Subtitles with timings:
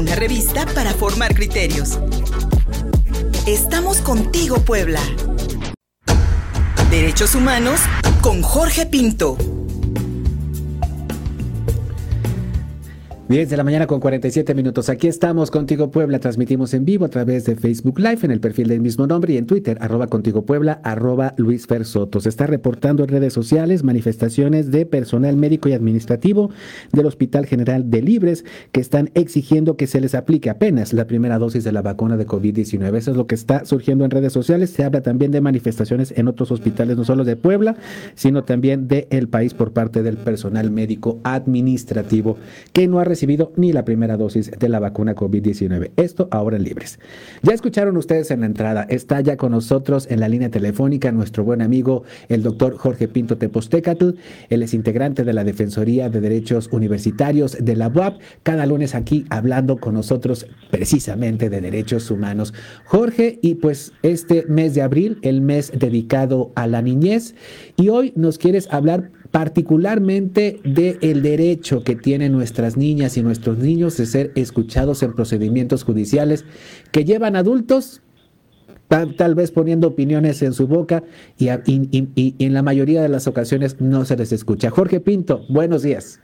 [0.00, 1.98] una revista para formar criterios.
[3.46, 5.00] Estamos contigo, Puebla.
[6.90, 7.80] Derechos Humanos
[8.22, 9.36] con Jorge Pinto.
[13.30, 14.88] 10 de la mañana con 47 minutos.
[14.88, 16.18] Aquí estamos contigo Puebla.
[16.18, 19.36] Transmitimos en vivo a través de Facebook Live en el perfil del mismo nombre y
[19.36, 22.18] en Twitter, arroba contigo Puebla, arroba Luis Fer Soto.
[22.18, 26.50] Se está reportando en redes sociales manifestaciones de personal médico y administrativo
[26.90, 31.38] del Hospital General de Libres que están exigiendo que se les aplique apenas la primera
[31.38, 32.96] dosis de la vacuna de COVID-19.
[32.96, 34.70] Eso es lo que está surgiendo en redes sociales.
[34.70, 37.76] Se habla también de manifestaciones en otros hospitales, no solo de Puebla,
[38.16, 42.36] sino también del país por parte del personal médico administrativo
[42.72, 43.19] que no ha recibido
[43.56, 45.90] ni la primera dosis de la vacuna COVID-19.
[45.96, 46.98] Esto ahora en libres.
[47.42, 51.44] Ya escucharon ustedes en la entrada, está ya con nosotros en la línea telefónica nuestro
[51.44, 54.10] buen amigo, el doctor Jorge Pinto Tepostecatl.
[54.48, 59.26] Él es integrante de la Defensoría de Derechos Universitarios de la UAP, cada lunes aquí
[59.30, 62.54] hablando con nosotros precisamente de derechos humanos.
[62.84, 67.34] Jorge, y pues este mes de abril, el mes dedicado a la niñez,
[67.76, 73.58] y hoy nos quieres hablar particularmente del el derecho que tienen nuestras niñas y nuestros
[73.58, 76.44] niños de ser escuchados en procedimientos judiciales
[76.92, 78.02] que llevan adultos
[78.88, 81.04] tal, vez poniendo opiniones en su boca
[81.38, 84.70] y, y, en la mayoría de las ocasiones no se les escucha.
[84.70, 86.20] Jorge Pinto, buenos días.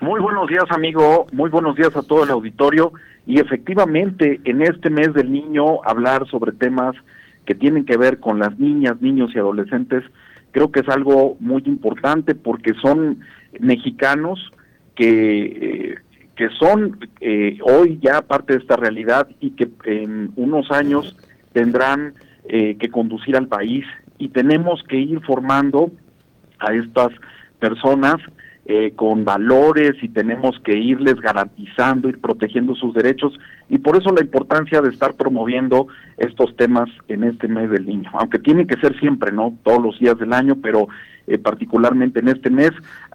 [0.00, 1.26] Muy buenos días, amigo.
[1.32, 2.94] Muy buenos días a todo el auditorio.
[3.26, 6.96] Y efectivamente, en este mes del niño, hablar sobre temas
[7.44, 10.02] que tienen que ver con las niñas, niños y adolescentes
[10.50, 13.20] creo que es algo muy importante porque son
[13.58, 14.52] mexicanos
[14.94, 15.94] que, eh,
[16.36, 21.16] que son eh, hoy ya parte de esta realidad y que en unos años
[21.52, 22.14] tendrán
[22.48, 23.84] eh, que conducir al país.
[24.18, 25.90] Y tenemos que ir formando
[26.58, 27.08] a estas
[27.58, 28.16] personas
[28.72, 33.36] eh, con valores y tenemos que irles garantizando, ir protegiendo sus derechos
[33.68, 38.08] y por eso la importancia de estar promoviendo estos temas en este mes del niño,
[38.12, 39.58] aunque tiene que ser siempre, ¿no?
[39.64, 40.86] Todos los días del año, pero
[41.26, 42.70] eh, particularmente en este mes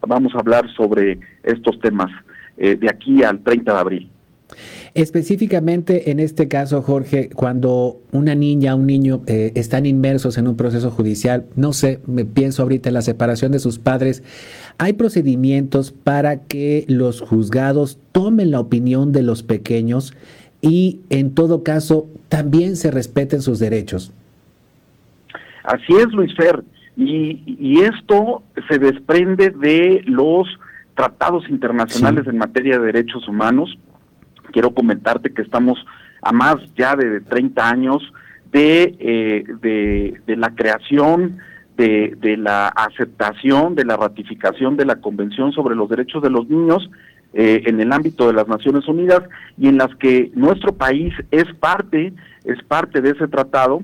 [0.05, 2.11] vamos a hablar sobre estos temas
[2.57, 4.11] eh, de aquí al 30 de abril.
[4.95, 10.55] Específicamente en este caso, Jorge, cuando una niña, un niño eh, están inmersos en un
[10.55, 14.23] proceso judicial, no sé, me pienso ahorita en la separación de sus padres,
[14.77, 20.15] ¿hay procedimientos para que los juzgados tomen la opinión de los pequeños
[20.61, 24.13] y en todo caso también se respeten sus derechos?
[25.65, 26.63] Así es, Luis Fer,
[26.95, 30.47] y, y esto se desprende de los
[30.95, 33.77] tratados internacionales en materia de derechos humanos,
[34.55, 35.85] quiero comentarte que estamos
[36.21, 38.01] a más ya de 30 años
[38.53, 39.43] de, eh,
[40.25, 41.39] de, la creación,
[41.75, 46.47] de, de, la aceptación, de la ratificación de la Convención sobre los Derechos de los
[46.47, 46.89] Niños
[47.33, 49.23] eh, en el ámbito de las Naciones Unidas
[49.57, 52.13] y en las que nuestro país es parte,
[52.45, 53.83] es parte de ese tratado.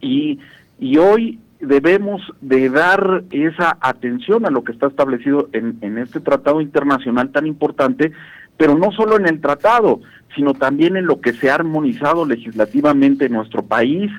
[0.00, 0.40] Y,
[0.80, 6.18] y hoy debemos de dar esa atención a lo que está establecido en, en este
[6.18, 8.10] tratado internacional tan importante
[8.56, 10.00] pero no solo en el tratado,
[10.34, 14.10] sino también en lo que se ha armonizado legislativamente en nuestro país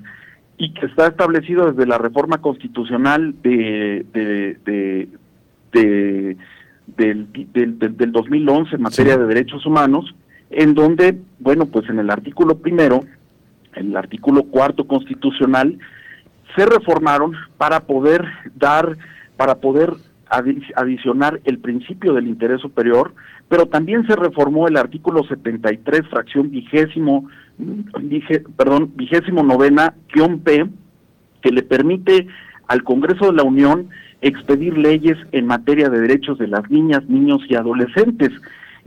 [0.58, 5.08] y que está establecido desde la reforma constitucional de, de,
[6.88, 7.28] del,
[7.98, 10.16] del, 2011 en materia de derechos humanos,
[10.50, 13.02] en donde, bueno, pues en el artículo primero,
[13.74, 15.78] el artículo cuarto constitucional,
[16.56, 18.26] se reformaron para poder
[18.56, 18.98] dar,
[19.36, 19.92] para poder
[20.30, 23.14] adicionar el principio del interés superior,
[23.48, 27.30] pero también se reformó el artículo 73, fracción vigésimo,
[28.58, 29.94] perdón, vigésimo novena,
[30.44, 30.66] P,
[31.42, 32.28] que le permite
[32.68, 33.90] al Congreso de la Unión
[34.22, 38.32] expedir leyes en materia de derechos de las niñas, niños y adolescentes.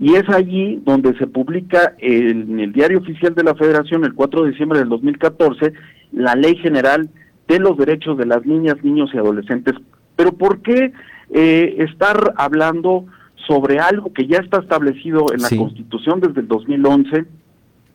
[0.00, 4.44] Y es allí donde se publica en el Diario Oficial de la Federación, el 4
[4.44, 5.72] de diciembre del 2014,
[6.12, 7.08] la Ley General
[7.46, 9.74] de los Derechos de las Niñas, Niños y Adolescentes.
[10.16, 10.92] Pero ¿por qué
[11.30, 13.06] eh, estar hablando
[13.46, 17.24] sobre algo que ya está establecido en la Constitución desde el 2011,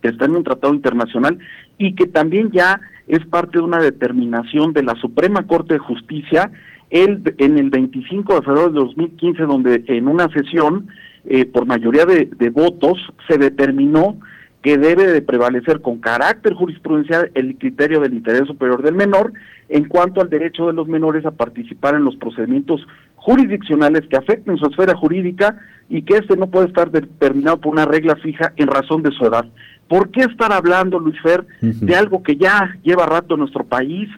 [0.01, 1.37] que está en un tratado internacional
[1.77, 6.51] y que también ya es parte de una determinación de la Suprema Corte de Justicia
[6.89, 10.87] el, en el 25 de febrero de 2015, donde en una sesión
[11.25, 14.17] eh, por mayoría de, de votos se determinó
[14.61, 19.33] que debe de prevalecer con carácter jurisprudencial el criterio del interés superior del menor
[19.69, 22.85] en cuanto al derecho de los menores a participar en los procedimientos
[23.23, 27.85] jurisdiccionales que afecten su esfera jurídica y que este no puede estar determinado por una
[27.85, 29.45] regla fija en razón de su edad.
[29.87, 34.09] ¿Por qué estar hablando, Luis Fer, de algo que ya lleva rato en nuestro país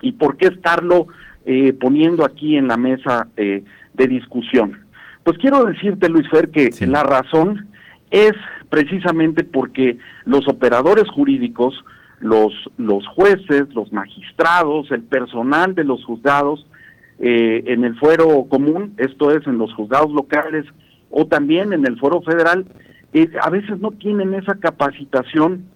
[0.00, 1.08] y por qué estarlo
[1.44, 4.86] eh, poniendo aquí en la mesa eh, de discusión?
[5.22, 7.68] Pues quiero decirte, Luis Fer, que la razón
[8.10, 8.32] es
[8.70, 11.74] precisamente porque los operadores jurídicos,
[12.20, 16.66] los, los jueces, los magistrados, el personal de los juzgados,
[17.20, 20.64] eh, en el fuero común, esto es en los juzgados locales
[21.10, 22.64] o también en el fuero federal,
[23.12, 25.66] eh, a veces no tienen esa capacitación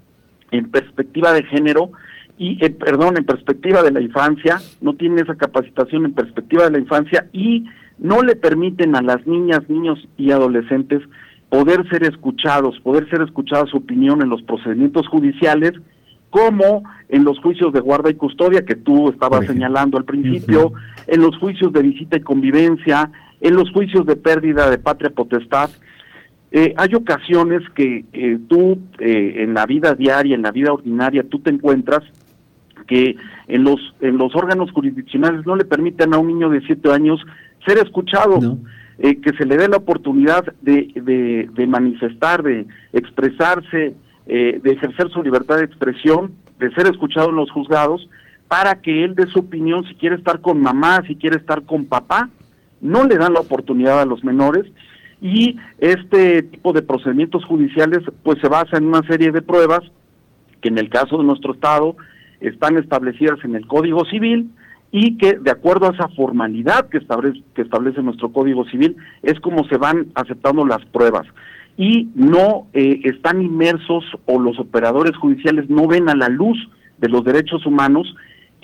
[0.50, 1.90] en perspectiva de género
[2.38, 6.70] y, eh, perdón, en perspectiva de la infancia, no tienen esa capacitación en perspectiva de
[6.70, 7.64] la infancia y
[7.98, 11.02] no le permiten a las niñas, niños y adolescentes
[11.48, 15.72] poder ser escuchados, poder ser escuchada su opinión en los procedimientos judiciales,
[16.34, 20.72] como en los juicios de guarda y custodia que tú estabas señalando al principio,
[21.06, 23.08] en los juicios de visita y convivencia,
[23.40, 25.70] en los juicios de pérdida de patria potestad.
[26.50, 31.22] Eh, hay ocasiones que eh, tú eh, en la vida diaria, en la vida ordinaria,
[31.22, 32.02] tú te encuentras
[32.88, 33.14] que
[33.46, 37.24] en los en los órganos jurisdiccionales no le permiten a un niño de siete años
[37.64, 38.58] ser escuchado,
[38.98, 43.94] que se le dé la oportunidad de, de, de manifestar, de expresarse,
[44.26, 48.08] eh, de ejercer su libertad de expresión, de ser escuchado en los juzgados,
[48.48, 51.86] para que él dé su opinión si quiere estar con mamá, si quiere estar con
[51.86, 52.30] papá.
[52.80, 54.66] No le dan la oportunidad a los menores
[55.20, 59.80] y este tipo de procedimientos judiciales pues se basa en una serie de pruebas
[60.60, 61.96] que en el caso de nuestro estado
[62.40, 64.50] están establecidas en el Código Civil
[64.90, 69.40] y que de acuerdo a esa formalidad que establece, que establece nuestro Código Civil es
[69.40, 71.26] como se van aceptando las pruebas
[71.76, 76.56] y no eh, están inmersos o los operadores judiciales no ven a la luz
[76.98, 78.14] de los derechos humanos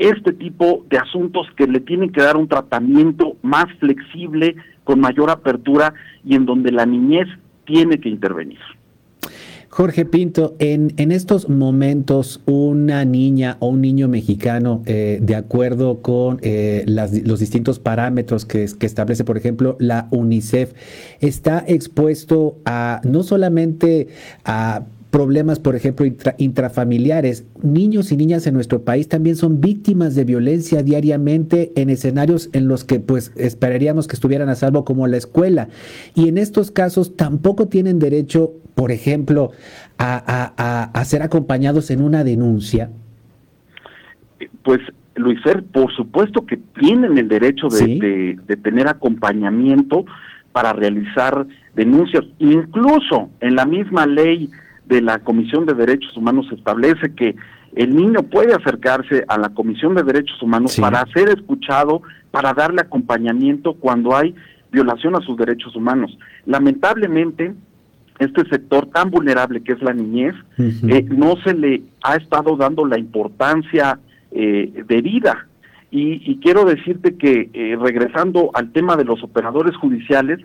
[0.00, 5.30] este tipo de asuntos que le tienen que dar un tratamiento más flexible, con mayor
[5.30, 5.92] apertura
[6.24, 7.28] y en donde la niñez
[7.66, 8.58] tiene que intervenir.
[9.70, 16.02] Jorge Pinto, en, en estos momentos una niña o un niño mexicano, eh, de acuerdo
[16.02, 20.72] con eh, los distintos parámetros que, que, establece, por ejemplo, la UNICEF,
[21.20, 24.08] está expuesto a no solamente
[24.44, 26.06] a problemas, por ejemplo,
[26.38, 27.44] intrafamiliares.
[27.62, 32.68] Niños y niñas en nuestro país también son víctimas de violencia diariamente en escenarios en
[32.68, 35.68] los que pues esperaríamos que estuvieran a salvo como la escuela.
[36.14, 39.50] Y en estos casos tampoco tienen derecho, por ejemplo,
[39.98, 42.90] a, ser acompañados en una denuncia.
[44.62, 44.80] Pues
[45.16, 50.04] Luis Fer, por supuesto que tienen el derecho de, de tener acompañamiento
[50.52, 52.24] para realizar denuncias.
[52.38, 54.50] Incluso en la misma ley
[54.90, 57.36] de la Comisión de Derechos Humanos establece que
[57.76, 62.02] el niño puede acercarse a la Comisión de Derechos Humanos para ser escuchado,
[62.32, 64.34] para darle acompañamiento cuando hay
[64.72, 66.18] violación a sus derechos humanos.
[66.44, 67.54] Lamentablemente,
[68.18, 72.84] este sector tan vulnerable que es la niñez, eh, no se le ha estado dando
[72.84, 74.00] la importancia
[74.32, 75.46] eh, debida.
[75.92, 80.38] Y, y, quiero decirte que, eh, regresando al tema de los operadores judiciales,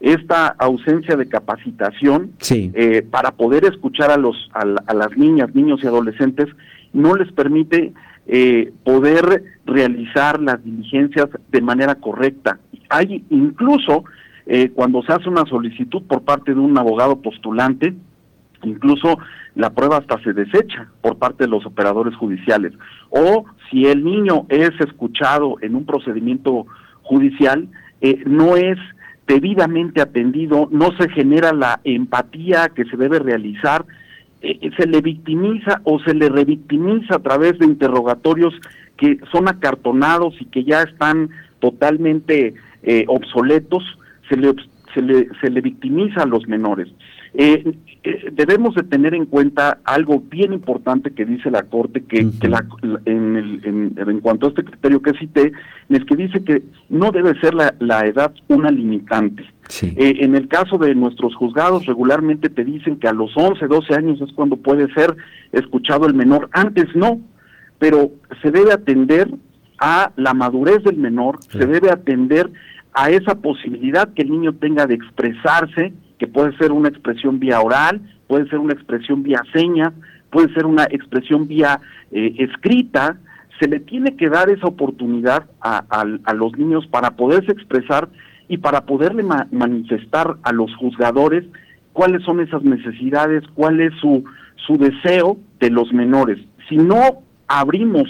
[0.00, 5.86] esta ausencia de capacitación eh, para poder escuchar a los a, las niñas, niños y
[5.86, 6.46] adolescentes
[6.92, 7.92] no les permite
[8.26, 12.58] eh, poder realizar las diligencias de manera correcta.
[12.88, 14.04] Hay incluso
[14.46, 17.94] eh, cuando se hace una solicitud por parte de un abogado postulante,
[18.62, 19.18] incluso
[19.56, 22.72] la prueba hasta se desecha por parte de los operadores judiciales.
[23.10, 26.66] O si el niño es escuchado en un procedimiento
[27.02, 27.68] judicial,
[28.26, 28.78] no es
[29.28, 33.84] debidamente atendido, no se genera la empatía que se debe realizar,
[34.40, 38.54] eh, eh, se le victimiza o se le revictimiza a través de interrogatorios
[38.96, 41.28] que son acartonados y que ya están
[41.60, 43.84] totalmente eh, obsoletos,
[44.28, 44.54] se le,
[44.94, 46.88] se, le, se le victimiza a los menores.
[47.34, 52.24] Eh, eh, debemos de tener en cuenta algo bien importante que dice la Corte, que,
[52.48, 52.64] la,
[53.04, 55.52] en, el, en, cuanto a este criterio que cité,
[55.88, 59.44] es que dice que no debe ser la, la edad una limitante.
[59.82, 63.94] Eh, en el caso de nuestros juzgados, regularmente te dicen que a los 11, 12
[63.94, 65.14] años es cuando puede ser
[65.52, 67.20] escuchado el menor, antes no,
[67.78, 68.10] pero
[68.42, 69.28] se debe atender
[69.78, 72.50] a la madurez del menor, se debe atender
[72.94, 77.60] a esa posibilidad que el niño tenga de expresarse, que puede ser una expresión vía
[77.60, 79.92] oral, puede ser una expresión vía señas,
[80.30, 83.18] puede ser una expresión vía eh, escrita,
[83.60, 88.08] se le tiene que dar esa oportunidad a, a, los niños para poderse expresar
[88.48, 91.44] y para poderle manifestar a los juzgadores
[91.92, 94.24] cuáles son esas necesidades, cuál es su,
[94.66, 96.38] su deseo de los menores.
[96.68, 98.06] Si no abrimos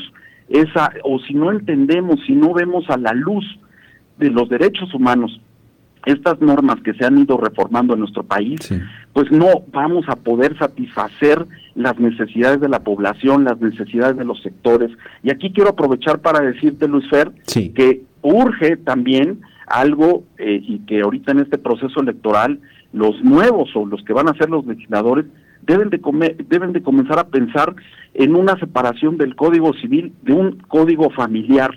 [0.50, 3.44] esa, o si no entendemos, si no vemos a la luz
[4.18, 5.40] de los derechos humanos
[6.06, 8.60] estas normas que se han ido reformando en nuestro país,
[9.12, 14.42] pues no vamos a poder satisfacer las necesidades de la población, las necesidades de los
[14.42, 14.90] sectores.
[15.22, 21.02] Y aquí quiero aprovechar para decirte, Luis Fer, que urge también algo eh, y que
[21.02, 22.60] ahorita en este proceso electoral
[22.92, 25.26] los nuevos o los que van a ser los legisladores
[25.62, 27.74] deben de, deben de comenzar a pensar
[28.14, 31.70] en una separación del Código Civil de un Código Familiar.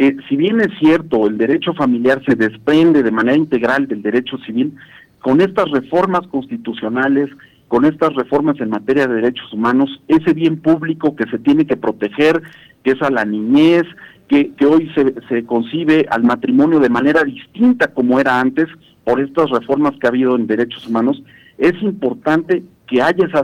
[0.00, 4.38] Eh, si bien es cierto, el derecho familiar se desprende de manera integral del derecho
[4.46, 4.76] civil,
[5.18, 7.28] con estas reformas constitucionales,
[7.66, 11.76] con estas reformas en materia de derechos humanos, ese bien público que se tiene que
[11.76, 12.40] proteger,
[12.84, 13.82] que es a la niñez,
[14.28, 18.68] que, hoy se, se concibe al matrimonio de manera distinta como era antes,
[19.02, 21.20] por estas reformas que ha habido en derechos humanos,
[21.58, 23.42] es importante que haya esa,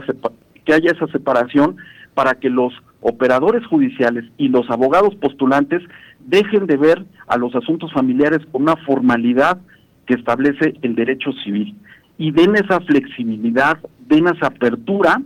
[0.63, 1.75] que haya esa separación
[2.13, 2.71] para que los
[3.01, 5.83] operadores judiciales y los abogados postulantes
[6.25, 9.59] dejen de ver a los asuntos familiares con una formalidad
[10.05, 11.75] que establece el derecho civil.
[12.17, 13.77] Y den esa flexibilidad,
[14.07, 15.21] den esa apertura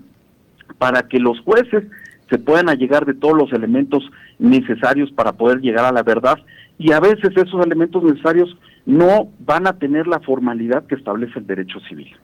[0.78, 1.86] para que los jueces
[2.30, 4.04] se puedan allegar de todos los elementos
[4.38, 6.38] necesarios para poder llegar a la verdad.
[6.78, 11.48] Y a veces esos elementos necesarios no van a tener la formalidad que establece el
[11.48, 12.16] derecho civil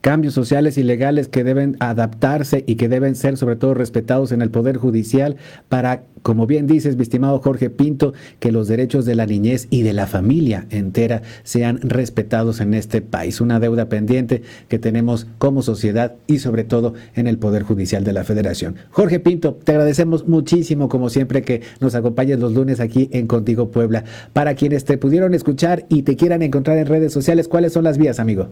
[0.00, 4.42] cambios sociales y legales que deben adaptarse y que deben ser sobre todo respetados en
[4.42, 5.36] el Poder Judicial
[5.68, 9.82] para, como bien dices, mi estimado Jorge Pinto, que los derechos de la niñez y
[9.82, 13.40] de la familia entera sean respetados en este país.
[13.40, 18.12] Una deuda pendiente que tenemos como sociedad y sobre todo en el Poder Judicial de
[18.12, 18.76] la Federación.
[18.90, 23.70] Jorge Pinto, te agradecemos muchísimo, como siempre, que nos acompañes los lunes aquí en Contigo
[23.70, 24.04] Puebla.
[24.32, 27.98] Para quienes te pudieron escuchar y te quieran encontrar en redes sociales, ¿cuáles son las
[27.98, 28.48] vías, amigo?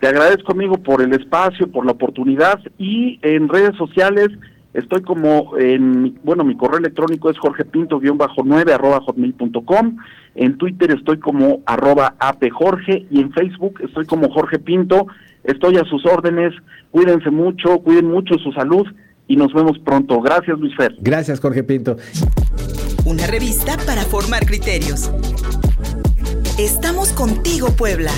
[0.00, 4.28] Te agradezco, amigo, por el espacio, por la oportunidad y en redes sociales
[4.74, 9.96] estoy como en, bueno, mi correo electrónico es jorgepinto-9 arroba hotmail.com,
[10.36, 15.08] en Twitter estoy como arroba apjorge y en Facebook estoy como Jorge Pinto,
[15.42, 16.54] estoy a sus órdenes,
[16.92, 18.86] cuídense mucho, cuiden mucho su salud
[19.26, 20.20] y nos vemos pronto.
[20.20, 20.94] Gracias, Luis Fer.
[21.00, 21.96] Gracias, Jorge Pinto.
[23.04, 25.10] Una revista para formar criterios.
[26.58, 28.12] Estamos contigo, Puebla.